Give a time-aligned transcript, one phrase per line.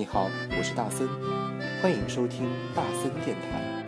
[0.00, 1.06] 你好，我是大森，
[1.82, 3.79] 欢迎收听大森电台。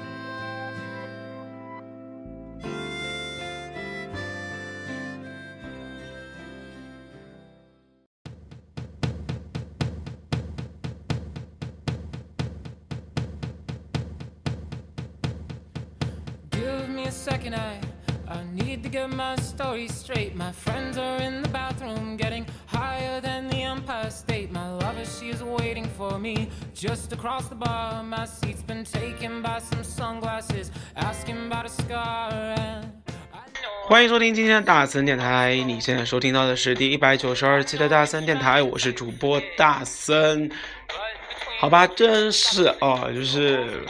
[33.88, 40.51] 欢迎收听今天的大森电台，你现在收听到的是第一百九十二期的大森电台，我是主播大森。
[41.60, 43.84] 好吧，真是哦，就是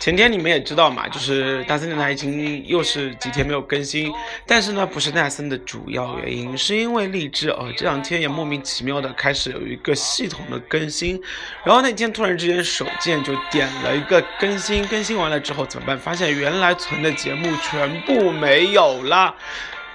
[0.00, 4.12] 前天你们也知道嘛，就是大森电台已经又是几天没有更新，
[4.46, 11.20] 但是呢，不是大森的主要原因，是因为荔枝哦这两天也莫名其妙的开始有一个系统的更新，
[11.64, 15.98] 然后那天突然之间手贱就点了一个更新，更新完了之后怎么办？
[15.98, 19.34] 发现原来存的节目全部没有了。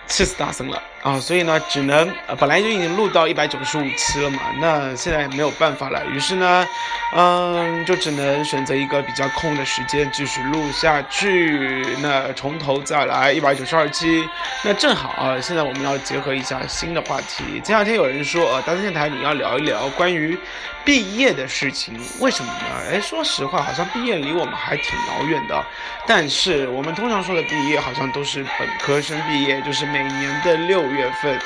[0.06, 1.20] 气死大森了啊！
[1.20, 2.09] 所以呢，只能、
[2.40, 6.66] 本来就已经录到一百九十五期了嘛，那现在没有办法了，于是呢，
[7.14, 11.86] 嗯，就只能选择一个比较空的时间继续录下去。
[12.02, 14.23] 那从头再来一百九十二期，
[14.64, 17.44] 那正好啊，现在我们要结合一下新的话题。
[17.62, 20.38] 前两天有人说，呃，大森电台你要聊一聊关于
[20.86, 22.94] 毕业的事情，为什么呢？
[22.94, 25.66] 哎，说实话，好像毕业离我们还挺遥远的。
[26.06, 31.39] 但是我们通常说的毕业，好像都是本科生毕业，就是每年的六月份。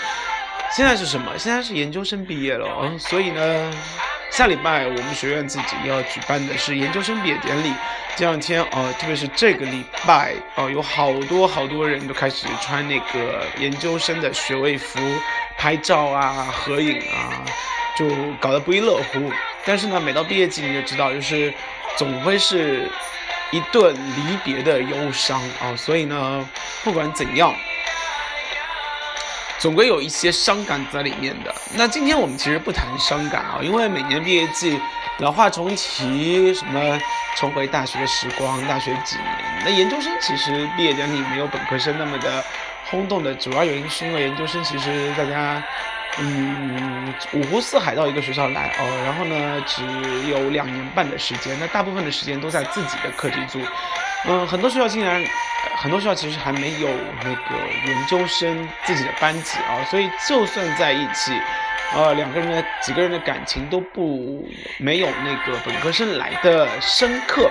[0.70, 1.32] 现在是什么？
[1.38, 2.68] 现在是研究生毕业了。
[3.00, 3.74] 所以呢，
[4.30, 7.74] 下礼拜我们学院自己要举办的是研究生毕业典礼。
[8.18, 15.00] 这两天哦、特别是这个礼拜哦、有好多好多人都开始穿那个研究生的学位服，
[15.56, 17.46] 拍照啊、合影啊，
[17.96, 18.10] 就
[18.42, 19.32] 搞得不亦乐乎。
[19.66, 21.54] 但是呢，每到毕业季你就知道，就是
[21.96, 22.90] 总会是
[23.52, 26.50] 一顿离别的忧伤啊、所以呢，
[26.84, 27.56] 不管怎样。
[29.60, 31.54] 总归有一些伤感在里面的。
[31.76, 34.80] 那今天我们其实不谈伤感啊，因为每年毕业季
[35.20, 37.00] 老话重提，什么
[37.36, 39.28] 重回大学的时光，大学几年。
[39.66, 42.44] 那研究生其实毕业典礼没有本科生那么的
[42.86, 45.64] 轰动的主要原因是因为研究生其实大家。
[46.20, 49.84] 嗯，五湖四海到一个学校来哦，然后呢，只
[50.28, 53.62] 有两年半的时间，那大部分的时间都在自己的课题组。
[54.26, 55.24] 嗯，很多学校竟然，
[55.78, 56.90] 很多学校其实还没有
[57.24, 57.56] 那个
[57.86, 61.40] 研究生自己的班级啊，所以就算在一起，
[61.94, 64.48] 呃，两个人的几个人的感情都不
[64.80, 67.50] 没有那个本科生来的深刻。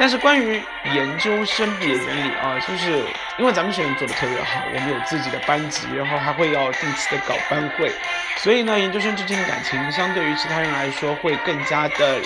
[0.00, 0.62] 但是关于
[0.94, 3.02] 研究生毕业典礼啊，就是
[3.36, 7.92] 因为咱们学院做的特别好，我们有自己的班级，然后还会要定期的搞班会，
[8.36, 12.20] 所以呢，研究生之间的感情相对于其他人来说会更加的，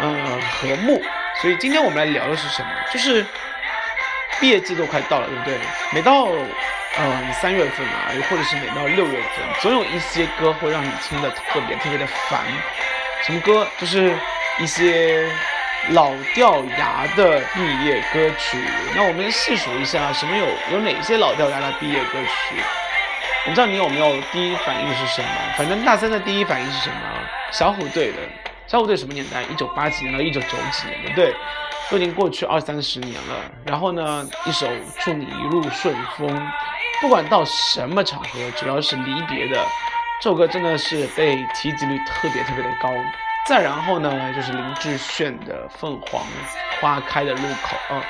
[0.00, 1.00] 嗯，和睦。
[1.40, 2.68] 所以今天我们来聊的是什么？
[2.92, 3.24] 就是
[4.40, 5.58] 毕业季都快到了，对不对？
[5.92, 12.40] 每到呃三月份啊，又或者是每到六月份，总有一些歌会让你听得特别特别的烦。
[13.22, 13.66] 什么歌？
[13.78, 14.14] 就是
[14.58, 15.28] 一些
[15.90, 18.58] 老掉牙的毕业歌曲。
[18.94, 22.56] 那我们细数一下，什么有有哪些老掉牙的毕业歌曲？
[23.46, 25.28] 我不知道你有没有第一反应是什么？
[25.56, 26.96] 反正大三的第一反应是什么？
[27.50, 28.18] 小虎队的。
[28.66, 29.42] 小虎队什么年代？
[29.42, 31.34] 一九八几年到一九九几年，对不对？
[31.90, 33.36] 都已经过去二三十年了。
[33.66, 34.66] 然后呢，一首
[35.00, 36.26] 《祝你一路顺风》，
[37.02, 39.62] 不管到什么场合，只要是离别的，
[40.20, 42.88] 这首歌真的是被提及率特别特别的高。
[43.46, 46.24] 再然后呢，就是林志炫的《凤凰
[46.80, 48.02] 花开的路口》啊。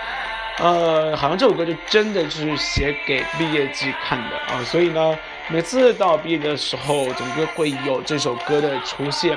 [0.58, 9.36] 呃，好像这首歌就真的就是写给毕业季看的啊，所以呢，每次到毕业的时候，总归会有这首歌的出现。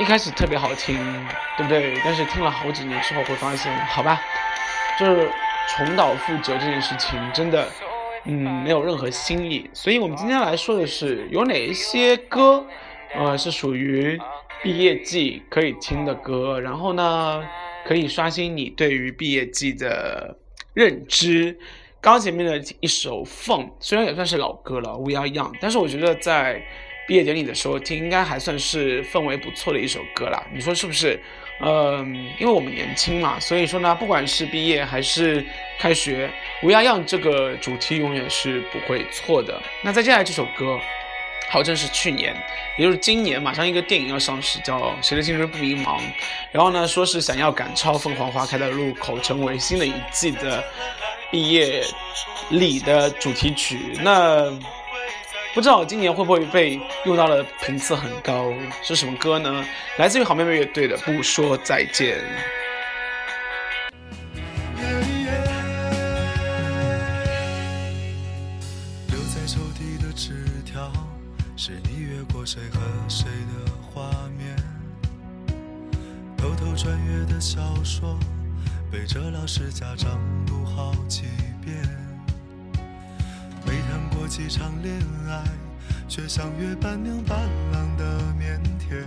[0.00, 0.96] 一开始特别好听，
[1.56, 2.00] 对不对？
[2.04, 4.20] 但是听了好几年之后，会发现，好吧，
[4.98, 5.28] 就是
[5.68, 7.68] 重蹈覆辙这件事情真的，
[8.24, 9.68] 嗯，没有任何新意。
[9.72, 12.64] 所以我们今天来说的是，有哪一些歌，
[13.12, 14.16] 呃，是属于
[14.62, 17.44] 毕业季可以听的歌，然后呢，
[17.84, 20.36] 可以刷新你对于毕业季的
[20.74, 21.58] 认知。
[22.00, 26.62] 刚前面的一首《凤》，虽然也算是老歌了，《We Are Young》，但是我觉得在
[27.08, 30.46] 毕业典礼的时候听，应该还算是氛围不错的一首歌啦。
[30.52, 31.18] 你说是不是？
[31.60, 35.44] 嗯，因为我们年轻嘛，所以说呢，不管是毕业还是
[35.78, 36.30] 开学，
[36.66, 39.60] 《We Are Young》这个主题永远是不会错的。
[39.82, 40.78] 那再接下来这首歌，
[41.50, 42.36] 号称是去年，
[42.76, 45.98] 也就是今年，马上一个电影要上市，叫《谁的青春不迷茫》。
[46.52, 50.62] 然后呢，说是想要赶超《凤凰花开的路口》，成为新的一季的
[51.32, 51.82] 毕业
[52.50, 53.96] 礼的主题曲。
[54.00, 54.56] 那
[55.54, 58.52] 不知道今年会不会被用到的频次很高？
[58.82, 59.64] 是什么歌呢？
[59.96, 62.18] 来自于好妹妹乐队的《不说再见》。
[69.08, 70.92] 留在抽屉的纸条，
[71.56, 74.54] 是你越过谁和谁的画面。
[76.36, 78.16] 偷偷穿越的小说，
[78.92, 81.22] 背着老师家长读好几
[81.64, 82.07] 遍。
[84.28, 84.94] 几场恋
[85.26, 85.42] 爱，
[86.06, 89.02] 却像约伴娘伴郎的腼腆。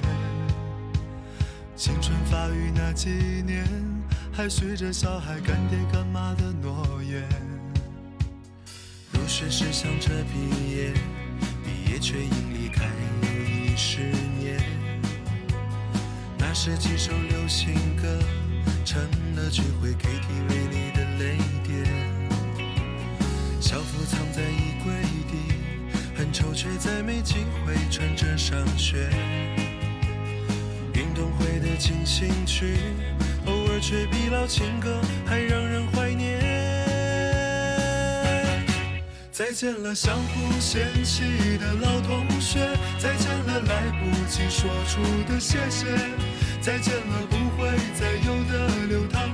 [1.76, 3.10] 青春发育那几
[3.46, 3.64] 年，
[4.34, 7.24] 还许着小孩干爹干妈的诺言。
[9.14, 10.92] 入学时想着毕业，
[11.64, 12.86] 毕业却因离开
[13.22, 14.02] 又已十
[14.40, 14.60] 年。
[16.40, 18.20] 那时几首流行歌，
[18.84, 19.00] 成
[19.36, 21.86] 了聚会 KTV 里的泪点。
[23.60, 24.71] 校服藏在衣，
[26.62, 29.10] 却再没机会穿着上学。
[30.94, 32.78] 运动会的进行曲，
[33.48, 36.40] 偶尔却比老情歌还让人怀念。
[39.32, 41.24] 再见了，相互嫌弃
[41.58, 42.60] 的老同学；
[43.00, 45.88] 再见了，来不及说出的谢谢；
[46.62, 49.31] 再见了，不会再有的流淌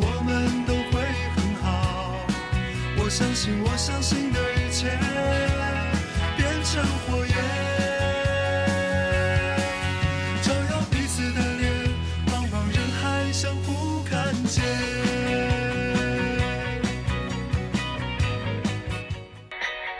[0.00, 1.02] 我们都会
[1.36, 2.26] 很好，
[2.96, 4.88] 我相信我相信的一切
[6.36, 7.34] 变成火焰，
[10.42, 11.70] 照耀彼此的脸，
[12.26, 14.64] 茫茫人海相互看见。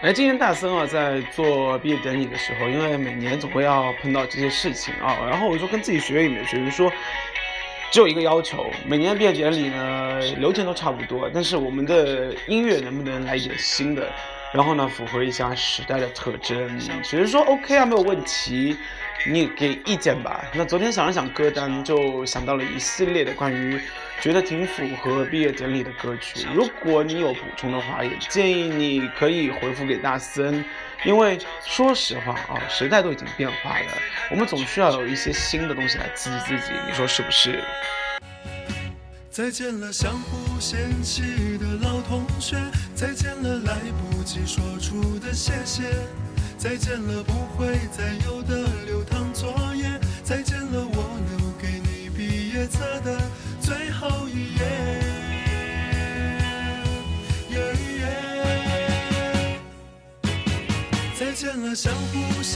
[0.02, 6.90] 哎，今年大森啊，在做毕业典礼的时候，因为每年总会要碰到这些事情啊，然后我就跟自己学院里面学生说，
[7.90, 14.08] 只有一个要求，每年的毕业典礼呢流程都差不多，但是我们的音乐能不能来一点新的，
[14.52, 16.80] 然后呢符合一下时代的特征？
[17.02, 18.76] 学生说 OK 啊，没有问题。
[19.26, 20.42] 你给意见吧。
[20.54, 23.78] 那昨天想了想歌单，就想到了一系列的关于
[24.20, 26.46] 觉得挺符合毕业典礼的歌曲。
[26.54, 30.64] 如果你有补充的话，也建议你可以回复给大森，
[31.04, 33.86] 因为说实话啊，时代都已经变化了，
[34.30, 37.64] 我们总需要有一些新的东西来刺激自己，你说是不是？
[39.30, 41.22] 再见了，相互嫌弃
[41.56, 42.56] 的老同学；
[42.94, 45.84] 再见了，来不及说出的谢谢；
[46.58, 48.29] 再见了，不会再有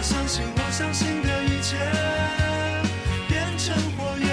[0.00, 1.76] 我相信我相信的一切
[3.28, 4.30] 变成火焰，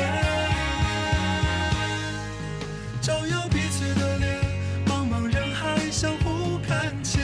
[3.02, 4.42] 照耀彼此的脸，
[4.86, 7.22] 茫茫人海相互看见。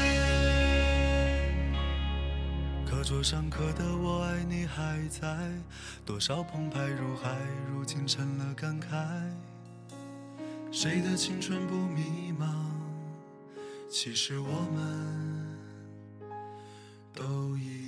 [2.86, 5.38] 课桌上刻的我爱你还在，
[6.06, 7.38] 多少澎湃如海，
[7.72, 9.08] 如今成了感慨。
[10.70, 12.46] 谁的青春不迷茫？
[13.90, 15.58] 其实我们
[17.14, 17.83] 都一样。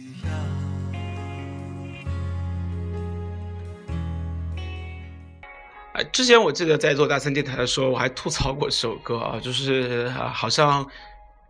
[5.93, 10.85] 哎，之前我记得在做大三电台的时候，我还吐槽过这首歌啊，就是、好像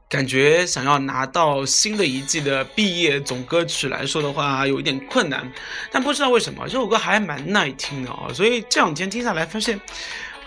[0.07, 5.51] 感觉想要拿到新的一季的毕业总歌曲来说的话，有一点困难。
[5.91, 9.79] 但不知道为什么，这首歌还蛮耐听的啊，所以这两天听下来发现。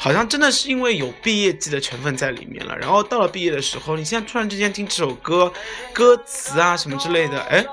[0.01, 5.53] 好像真的是因为有毕业季的成分在里面了，然后到了毕业的时候，你现在突然之间听这首歌，
[5.93, 7.67] 歌词啊什么之类的，哎，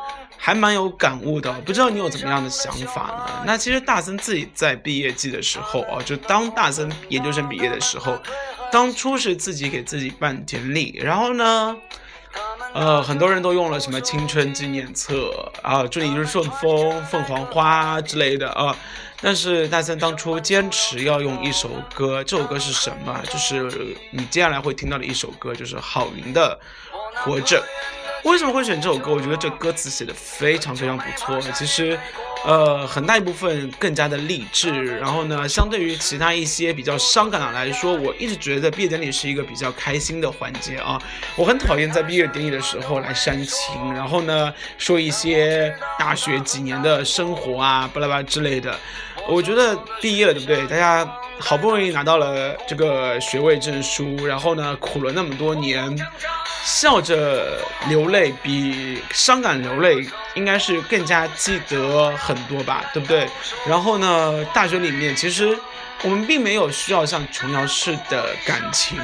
[0.46, 1.52] 还蛮有感悟的。
[1.62, 3.44] 不知道你有怎么样的想法呢？
[3.48, 8.16] 那其实大森自己在毕业季的时候啊，就当大森研究生毕业的时候，
[8.72, 11.76] 当初是自己给自己办典礼，然后呢，
[12.76, 18.78] 呃，很多人都用了什么青春纪念册啊，祝你一路顺风、凤凰花之类的啊。
[19.22, 23.20] 但是大森当初坚持要用一首歌，这首歌是什么？
[23.32, 26.60] 就是你接下来会听到的一首歌，就是郝云的
[27.24, 27.58] 《活着》。
[28.26, 29.12] 为什么会选这首歌？
[29.12, 31.40] 我觉得这歌词写的非常非常不错。
[31.54, 31.98] 其实，
[32.44, 34.98] 呃，很大一部分更加的励志。
[34.98, 41.00] 然后呢，相对于其他一些比较伤感的来说，我一直觉得毕业典礼是一个比较开心的环节啊。
[41.36, 48.76] 我很讨厌在毕业典礼的时候来煽情，然后呢说一些大学几年的生活啊，巴拉巴拉之类的。
[49.28, 50.66] 我觉得毕业了，对不对？
[50.68, 51.08] 大家
[51.40, 55.96] 好不容易拿到了这个学位证书，然后呢苦了那么多年。
[56.64, 63.28] 笑着流泪比伤感流泪应该是更加记得很多吧，对不对？
[63.68, 65.56] 然后呢，大学里面其实
[66.02, 68.98] 我们并没有需要像琼瑶式的感情，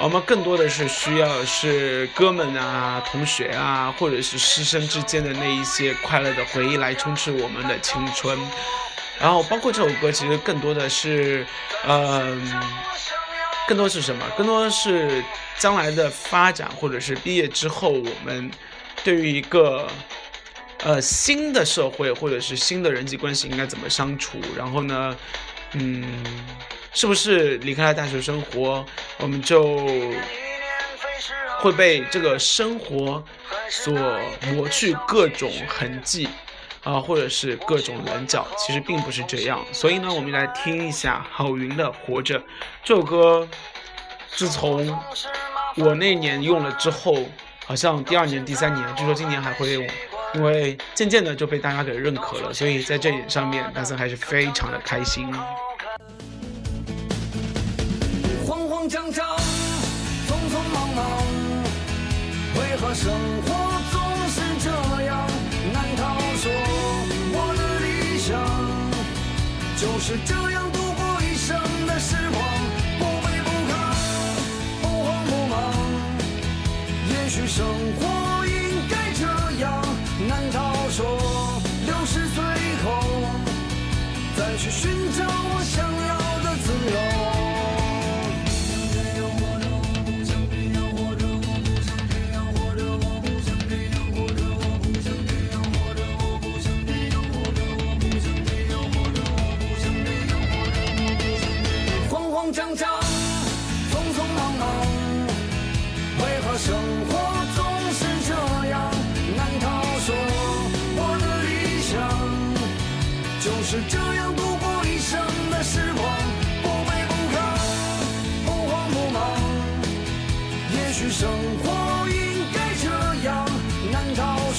[0.00, 8.36] 我们更多的是需要是哥们啊、同学啊，或者是师生之间的那一些快乐的回忆来充斥我们的青春。
[9.20, 11.46] 然后包括这首歌，其实更多的是，
[11.86, 12.62] 嗯。
[13.68, 14.26] 更多是什么？
[14.36, 15.22] 更多是
[15.56, 18.50] 将来的发展，或者是毕业之后，我们
[19.04, 19.86] 对于一个
[20.82, 24.40] 呃新的社会，或者是新的人际关系应该怎么相处？
[24.56, 25.16] 然后呢，
[25.74, 26.04] 嗯，
[26.92, 28.84] 是不是离开了大学生活，
[29.18, 29.78] 我们就
[31.60, 33.22] 会被这个生活
[33.68, 33.92] 所
[34.52, 36.28] 磨去各种痕迹
[36.82, 38.46] 啊，或者是各种棱角？
[38.56, 39.60] 其实并不是这样。
[39.72, 42.38] 所以呢，我们来听一下郝云的《活着》
[42.82, 43.46] 这首歌。
[44.32, 44.96] 自从
[45.76, 47.26] 我那年用了之后，
[47.66, 49.86] 好像第二年、第三年，据说今年还会用，
[50.34, 55.30] 因为渐渐的就被大家给认可了，所以在这点上面，大森还是非常的开心。
[58.46, 59.36] 慌慌张张，
[60.26, 61.04] 匆匆忙忙，
[62.54, 63.69] 为何生活
[70.10, 72.42] 就这样度过一生的时光
[72.98, 73.72] 不卑不亢
[74.82, 75.72] 不慌不忙
[77.08, 77.64] 也许生
[77.94, 78.19] 活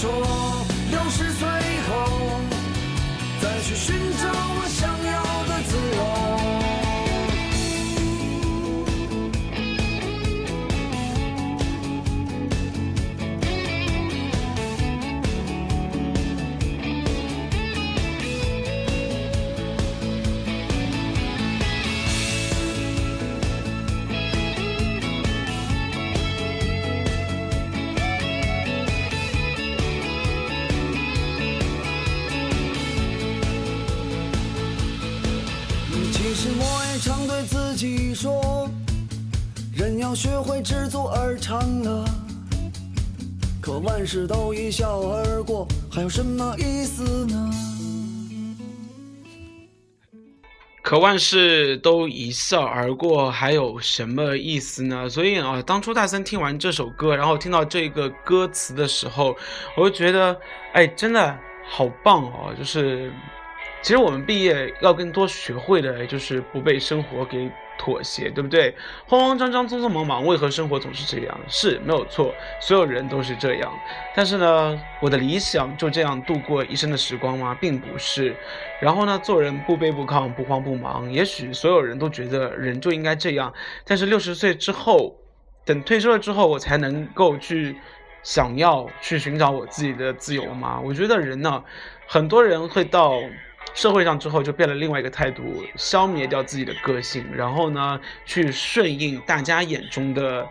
[0.02, 0.10] 说
[0.90, 1.48] 六十岁
[1.88, 2.42] 后
[3.40, 4.61] 再去寻找
[40.12, 42.04] 要学会知足而常乐，
[43.62, 47.50] 可万事都一笑而过，还有什么意思呢？
[50.82, 55.08] 可万事都一笑而过，还有什么意思呢？
[55.08, 59.34] 所以啊，当初大森听完这首歌，然后听到这个歌词的时候，
[59.78, 60.38] 我就觉得，
[60.74, 61.40] 哎，真的
[61.70, 62.54] 好棒哦！
[62.60, 63.10] 就是，
[63.82, 67.50] 其实我们毕业要更多学会的，就是不被生活给。
[67.82, 68.76] 妥协，对不对？
[69.08, 71.40] 慌慌张张，匆匆忙忙，为何生活总是这样？
[71.48, 73.74] 是没有错，所有人都是这样。
[74.14, 77.58] 但是呢，我的理想就这样度过一生的时光吗？
[77.60, 78.36] 并不是。
[78.80, 81.12] 然后呢，做人不卑不亢，不慌不忙。
[81.12, 83.52] 也许所有人都觉得人就应该这样。
[83.84, 85.16] 但是六十岁之后，
[85.66, 87.76] 等退休了之后，我才能够去
[88.22, 90.80] 想要去寻找我自己的自由吗？
[90.80, 91.64] 我觉得人呢，
[92.06, 93.20] 很多人会到。
[93.74, 100.48] 社会上之后就变了另外一个态度，消灭掉自己的个性，然后呢，去顺应大家眼中的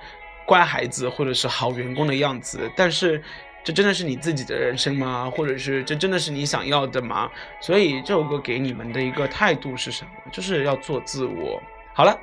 [0.47, 2.71] 乖孩子或者是好员工的样子。
[2.77, 3.23] 但是，
[3.63, 5.31] 这真的是你自己的人生吗？
[5.35, 7.31] 或者是这真的是你想要的吗？
[7.61, 10.11] 所以这首歌给你们的一个态度是什么？
[10.33, 11.63] 就是要做自我。
[11.93, 12.19] 好了，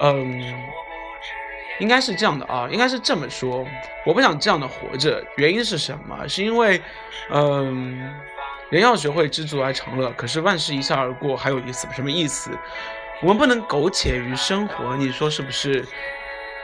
[0.00, 0.54] 嗯。
[1.78, 3.62] 应该是这样的啊，应该是这么说。
[4.06, 6.26] 我不想这样的活着，原因是什么？
[6.26, 6.80] 是因为，
[7.28, 8.14] 嗯，
[8.70, 10.12] 人要学会知足而常乐。
[10.16, 12.50] 可是万事一笑而过，还有意思什么意思？
[13.22, 15.84] 我们不能苟且于生活，你说是不是？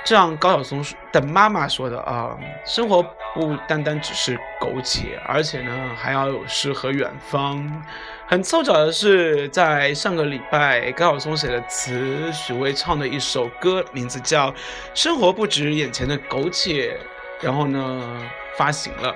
[0.05, 3.01] 这样高晓松的妈妈说的啊，生活
[3.35, 7.85] 不单单只是苟且，而且呢还要有诗和远方。
[8.27, 14.51] 很凑巧的是，在上个礼拜，高晓松写的词，许巍唱的一首歌，名字叫
[14.93, 16.99] 《生活不止眼前的苟且》，
[17.45, 19.15] 然后呢发行了。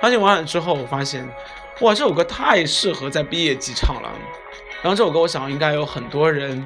[0.00, 1.28] 发行完了之后，我发现，
[1.80, 4.08] 哇，这首歌太适合在毕业季唱了。
[4.80, 6.64] 然后这首歌，我想应该有很多人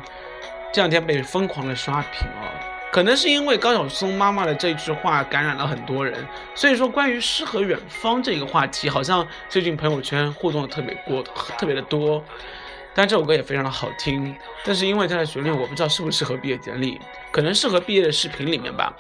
[0.73, 2.49] 这两天被疯狂的刷屏哦。
[2.91, 11.23] 可能是因为高晓松妈妈的这句话感染了很多人，所以说关于诗和远方这个话题，好像最近朋友圈互动的特别过
[11.57, 12.23] 特别的多。
[12.95, 14.35] 但这首歌也非常的好听，
[14.65, 17.01] 但是因为它的旋律，我不知道适不适合毕业典礼，
[17.31, 18.93] 可能适合毕业的视频里面吧。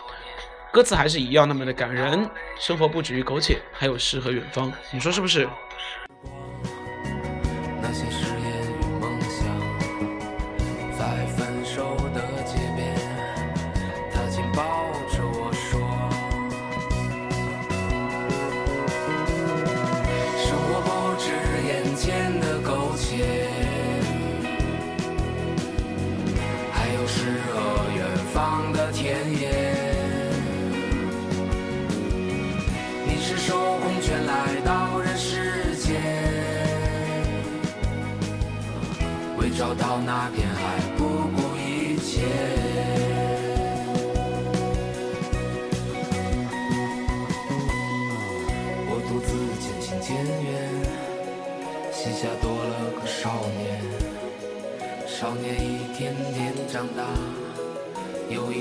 [0.71, 5.49] 歌词还是一样那么的感人，生活不止于苟且，还有诗和远方，你说是不是？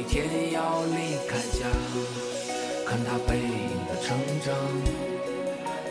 [0.08, 1.68] 天要离开家。
[2.86, 4.56] 看他背影的成长，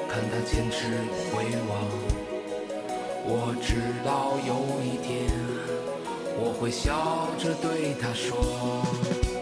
[0.08, 0.96] 看他坚持的
[1.30, 1.70] 回望。
[3.28, 4.50] 我知道有
[4.82, 5.28] 一天，
[6.38, 9.35] 我会笑着对他说。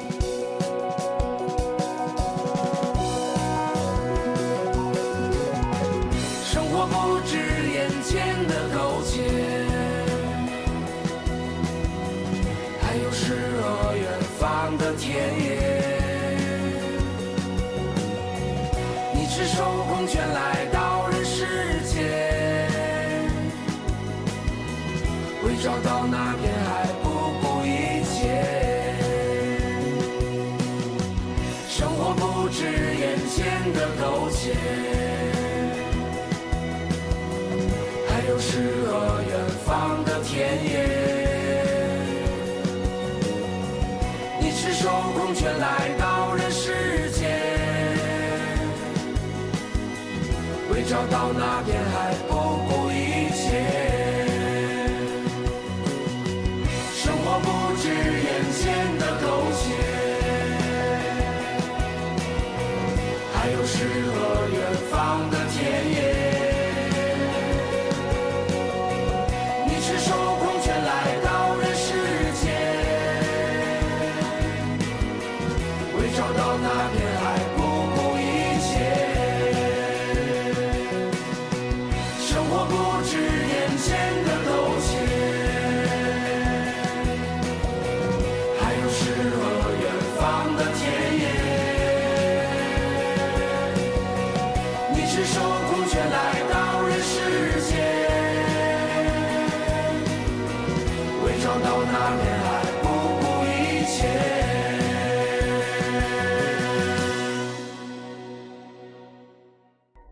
[45.53, 47.31] 来到人世间，
[50.73, 52.35] 为找到那片海不
[52.69, 52.84] 顾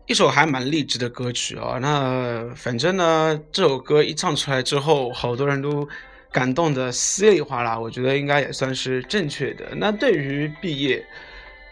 [0.05, 5.87] 一首还蛮励志的歌曲啊、那反正呢，这首歌一唱出来之后，好多人都
[6.29, 9.65] 感动的稀里哗啦，我觉得应该也算是正确的。
[9.77, 11.05] 那对于毕业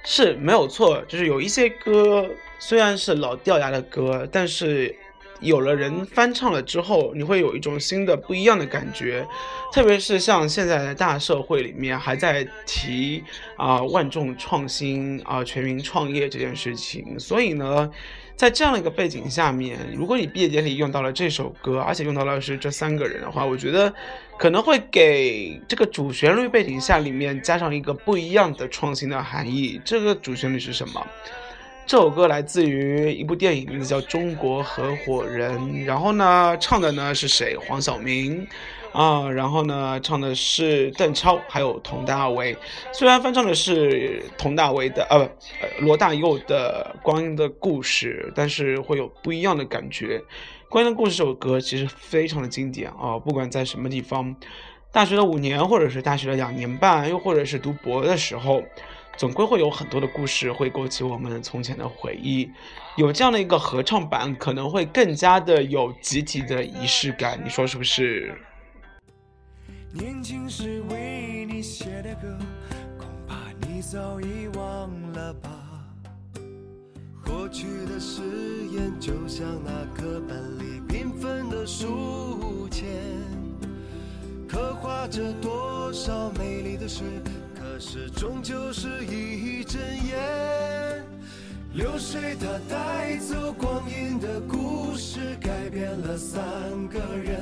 [0.05, 4.95] 是没有错，就是有一些歌虽然是老掉牙的歌，但是
[5.41, 9.27] 有了人翻唱了之后，你会有一种新的不一样的感觉。
[9.73, 13.23] 特别是像现在的大社会里面还在提
[13.57, 17.89] 啊、万众创新啊、全民创业这件事情，所以呢，
[18.35, 23.93] 在这样的一个背景下面，如果你毕业典礼用到了这首歌，而且用到了是这三个人的话，我觉得
[24.37, 29.81] 可能会给这个主旋律背景下里面加上一个不一样的创新的含义。
[29.83, 31.07] 这个主旋律是什么？
[31.91, 35.59] 这首歌来自于一部电影，名字叫《中国合伙人》。
[35.85, 37.57] 然后呢，唱的呢是谁？
[37.57, 38.47] 黄晓明
[38.93, 39.29] 啊。
[39.29, 42.55] 然后呢，唱的是邓超，还有佟大为。
[42.93, 45.29] 虽然翻唱的是佟大为的，呃，
[45.79, 50.17] 不，罗大佑的《光阴的故事》，但是会有不一样的感觉。
[50.69, 54.33] 《光阴的故事》这首歌其实非常的经典啊，不管在什么地方，
[54.93, 58.63] 大学的五年，或者是大学的两年半，又或者是读博的时候。
[59.21, 62.49] 总归会有很多的故事会勾起我们从前的回忆，
[62.97, 68.33] 有这样的一个合唱版，可能会更加的有集体的仪式感，你说是不是？
[69.93, 72.35] 年轻时为你写的歌，
[72.97, 73.35] 恐怕
[73.67, 75.51] 你早已忘了吧。
[77.23, 78.23] 过去的誓
[78.71, 82.87] 言就像那课本里缤纷的书签，
[84.49, 87.03] 刻画着多少美丽的事。
[87.81, 91.03] 可是终究是一阵烟，
[91.73, 96.39] 流水它带走光阴的故事，改变了三
[96.89, 97.41] 个人。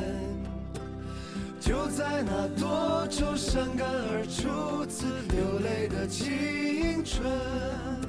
[1.59, 8.08] 就在那多愁善感而初次流泪的青春。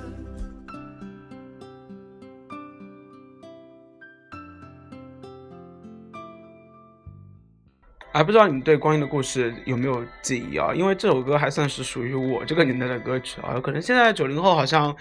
[8.21, 10.71] 还，不知道你们对《光阴的故事》有没有记忆啊？
[10.75, 14.95] 因为这首歌还算是属于我这个年代的歌曲啊，可能现在九零后好像。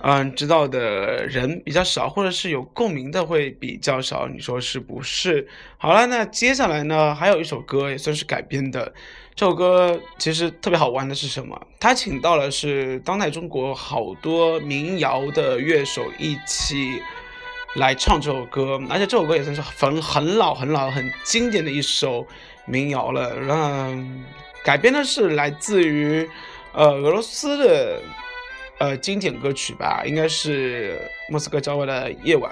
[0.00, 5.44] 嗯，知道的人比较少，或者是有共鸣的会比较少，你说是不是？
[5.76, 8.94] 好了，那接下来呢，还有一首歌也算是改编的。
[9.34, 11.60] 这首歌其实特别好玩的是什么？
[11.80, 17.02] 他请到了是当代中国好多民谣的乐手一起
[17.76, 22.26] 来唱这首歌，而且这首歌也算是很很老、很老、很经典的一首
[22.66, 23.34] 民谣了。
[23.46, 23.96] 那，
[24.64, 26.28] 改编的是来自于
[26.72, 28.00] 呃俄罗斯的。
[28.80, 30.96] 呃，经典歌曲吧，应该是
[31.28, 32.48] 莫斯科郊外的夜晚，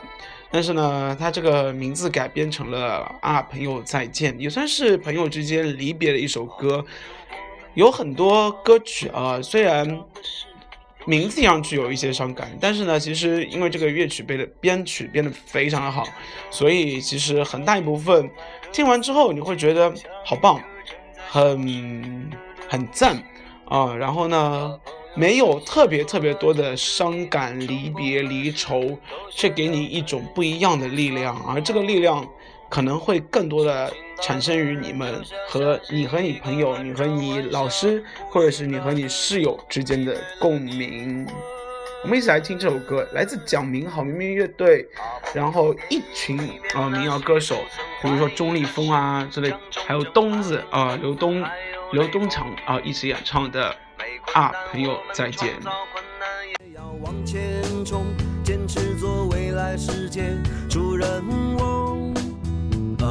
[0.50, 6.85] 但是呢，它这个名字改编成了啊，朋友再见，也算是朋友之间离别的一首歌。
[7.74, 10.02] 有很多歌曲啊，虽然
[11.07, 16.05] 名字上去有一些伤感，但是呢，其实因为这个乐曲编的编曲编的非常的好，
[16.51, 18.29] 所以其实很大一部分
[18.73, 19.92] 听完之后，你会觉得
[20.25, 20.61] 好棒，
[21.31, 22.31] 很
[22.69, 23.23] 很赞
[23.64, 24.79] 啊，然后呢。
[25.19, 28.99] 没有特别特别多的伤感、离别、离愁，
[29.31, 32.23] 却给你一种不一样的力量，而这个力量
[32.69, 41.26] 可能会更多的产生于你们和你和你朋友、你和你老师，或者是你和你室友之间的共鸣。
[42.02, 44.87] 我们一起来听这首歌，来自蒋明好明明乐队，
[45.35, 46.38] 然后一群
[46.74, 47.57] 啊民谣歌手，
[48.02, 49.52] 比如说钟立风啊之类，
[49.87, 51.44] 还有东子啊刘东
[51.92, 53.74] 刘东强啊一起演唱的。
[54.35, 55.55] 啊，朋友，再见。
[60.68, 61.22] 主人
[61.59, 62.15] 翁。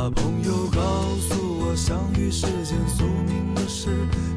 [0.09, 0.81] 朋友，告
[1.19, 3.89] 诉我相遇是件宿命的事，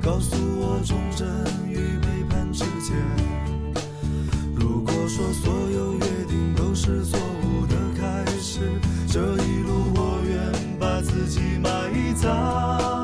[0.03, 1.27] 告诉我忠贞
[1.69, 2.97] 与背叛之间。
[4.55, 8.61] 如果说所有约定都是错误的开始，
[9.09, 11.71] 这一路我愿把自己埋
[12.15, 12.98] 葬。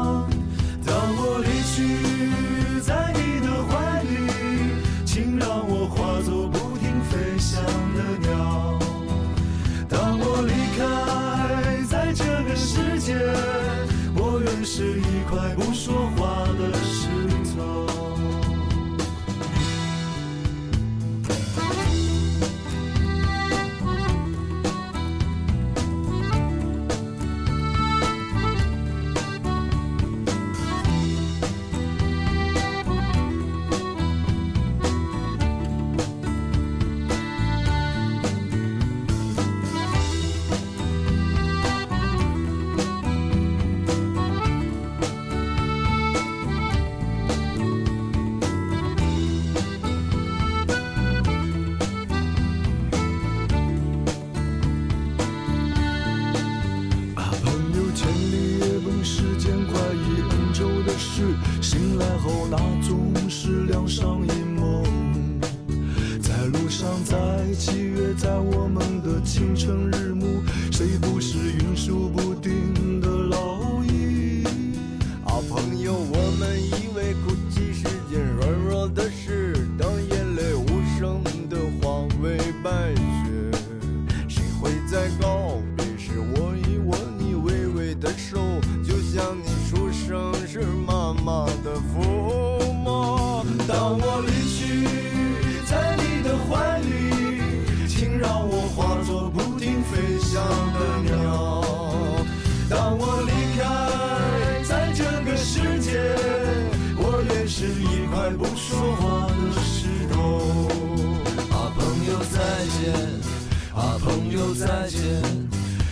[114.54, 115.00] 再见。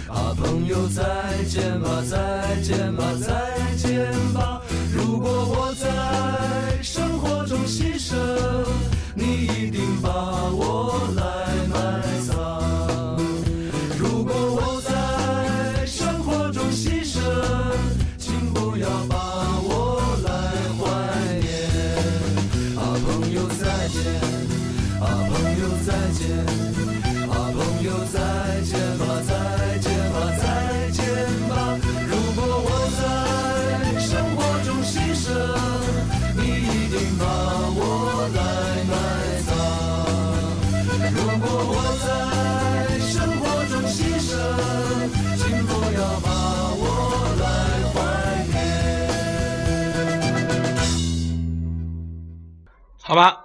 [0.08, 1.02] 啊，朋友再
[1.48, 4.62] 见吧，再见吧，再见吧。
[4.94, 8.14] 如果我在生活中牺牲，
[53.12, 53.44] 好吧，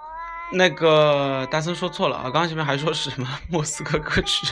[0.54, 4.48] 那个大森说错了啊，刚刚前面还说是什么 莫斯科歌曲，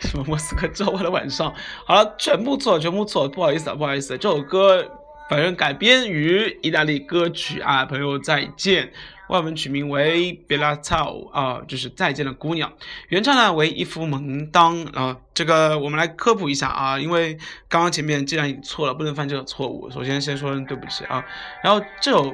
[0.00, 1.52] 什么莫斯科郊外的晚上，
[1.84, 4.88] 好了，全部错，全部错，不好意思啊，不好意思，这首歌
[5.28, 8.92] 反正改编于意大利歌曲啊，朋友再见。
[9.28, 12.72] 外文取名为《别拉草》啊，就是再见的姑娘。
[13.08, 15.16] 原唱呢为伊夫蒙当啊。
[15.34, 17.36] 这个我们来科普一下啊，因为
[17.68, 19.90] 刚刚前面既然已错了，不能犯这个错误。
[19.90, 21.24] 首先先说声对不起啊。
[21.62, 22.32] 然后这首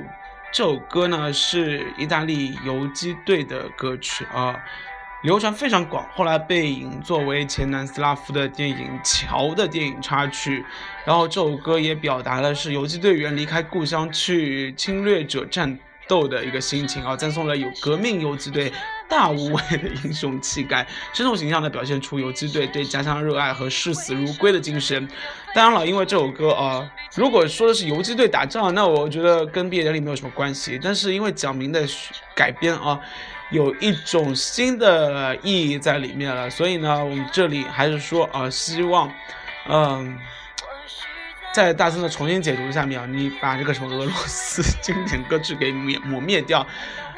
[0.52, 4.58] 这首歌呢是意大利游击队的歌曲啊，
[5.22, 10.64] 流传非常广，后来被引作为前南斯拉夫的电影《桥》的电影插曲。
[11.04, 15.78] 然后这首歌也表达了是游击队员离开故乡去侵略者战
[16.08, 18.72] 斗的一个心情啊，赞颂了有革命游击队
[19.08, 25.08] 大无畏的英雄气概，生动形象地表现出游击队对家乡热爱和视死如归的精神。
[25.54, 30.78] 当然了，因为这首歌啊，如果说的是游击队打仗，那我觉得跟毕业典礼没有什么关系。
[30.82, 31.86] 但是因为蒋明的
[32.34, 33.00] 改编啊，
[33.50, 39.12] 有一种新的意义在里面了，所以呢，我们这里还是说啊，希望，
[39.68, 40.18] 嗯。
[41.56, 46.66] 在大森的重新解读下面啊，你把这个什么俄罗斯经典歌曲给灭抹灭掉，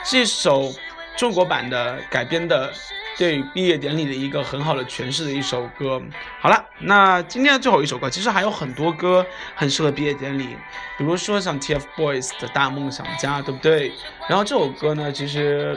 [0.05, 0.73] 是一首
[1.17, 2.73] 中国版的改编的，
[3.17, 6.01] 对毕业典礼的一个很好的诠释的一首歌。
[6.41, 10.57] 好了，那今天的最后一首歌，其实还有很多歌很适合毕业典礼，
[10.97, 13.91] 比如说像 TFBOYS 的大梦想家，对不对？
[14.29, 15.77] 然后这首歌呢，其实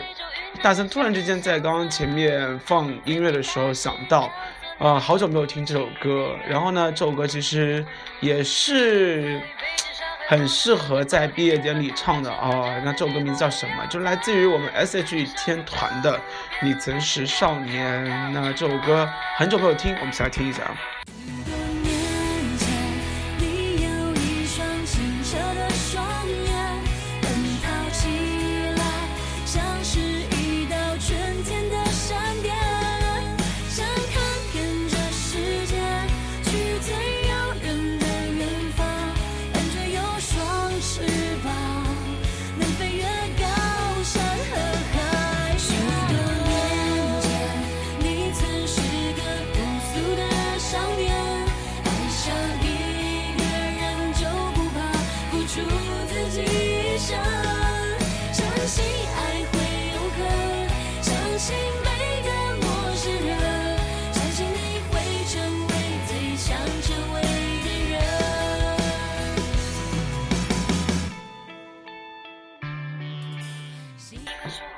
[0.62, 4.32] 大森突然之间在刚刚前面放音乐的时候想到。
[4.82, 7.86] 啊，好久没有听这首歌，然后呢，这首歌其实
[8.20, 9.40] 也是
[10.28, 12.82] 很适合在毕业典礼唱的啊。
[12.84, 13.86] 那这首歌名字叫什么？
[13.92, 15.28] 就来自于我们 S.H.
[15.38, 16.18] 天团的
[16.64, 18.04] 《你曾是少年》。
[18.32, 20.64] 那这首歌很久没有听，我们一起来听一下。
[20.64, 20.76] 啊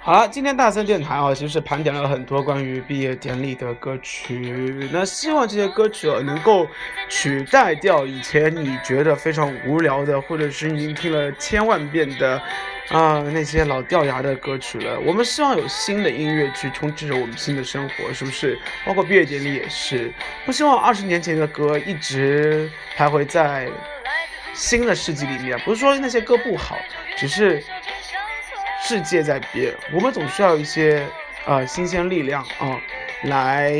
[0.05, 4.89] 好了，今天大森电台啊，其实是盘点了很多关于毕业典礼的歌曲。
[4.91, 6.67] 那希望这些歌曲啊，能够
[7.07, 12.33] 取代掉以前你觉得非常无聊的，或者是已经听了千万遍的
[12.89, 14.99] 啊、那些老掉牙的歌曲了。
[14.99, 18.59] 我们希望有新的音乐去充斥着我们新的生活，是不是？
[18.85, 20.11] 包括毕业典礼也是，
[20.45, 23.69] 不希望二十年前的歌一直徘徊在
[24.53, 25.57] 新的世纪里面。
[25.59, 26.77] 不是说那些歌不好，
[27.15, 27.63] 只是。
[28.85, 31.07] 世界在变，我们总需要一些
[31.45, 32.77] 呃新鲜力量啊、
[33.23, 33.73] 来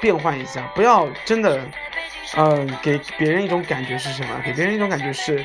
[0.00, 1.60] 变换一下，不要真的，
[2.36, 4.40] 嗯、给别人一种感觉是什么？
[4.42, 5.44] 给别人一种感觉是，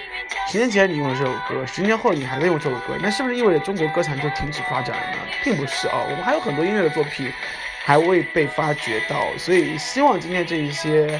[0.50, 5.18] 十年前你用了这首歌，十年后你还在用这首歌，那是不是意味着中国歌坛就停止发展了呢？
[5.44, 7.30] 并不是啊，我们还有很多音乐的作品
[7.84, 11.20] 还未被发掘到，所以希望今天这一些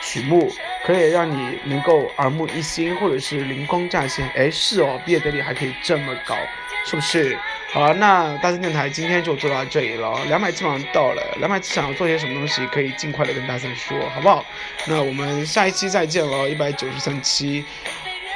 [0.00, 0.48] 曲目
[0.86, 4.30] 可以让你能够耳目一新，或者是灵光乍现。
[4.36, 6.36] 哎，是哦，毕业典礼还可以这么搞，
[6.84, 7.36] 是不是？
[7.72, 14.44] 好了，那大森电台今天就做到这里了，两百期马上到了，两百期想要做些什么东西，可以尽快的跟大森说，好不好？
[14.86, 17.64] 那我们下一期再见了，一百九十三期。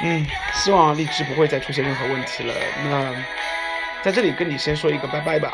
[0.03, 2.53] 嗯，希望荔枝不会再出现任何问题了。
[2.83, 3.15] 那
[4.01, 5.53] 在这里跟你先说一个拜拜吧，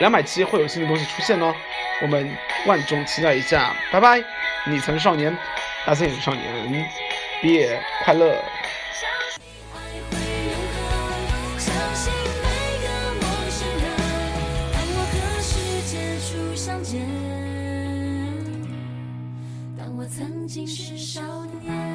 [0.00, 1.54] 两百期会有新的东西出现哦，
[2.02, 2.28] 我们
[2.66, 4.20] 万众期待一下，拜拜。
[4.68, 5.36] 你曾少年，
[5.86, 6.90] 大四的少年，
[7.40, 8.36] 毕业快乐。
[20.08, 21.20] 曾经是少
[21.62, 21.85] 年。